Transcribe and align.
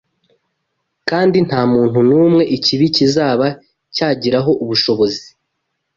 kandi 1.09 1.37
nta 1.47 1.61
muntu 1.73 1.99
n’umwe 2.07 2.43
ikibi 2.55 2.85
kizaba 2.95 3.47
cyagiraho 3.95 4.51
ubushobozi 4.63 5.25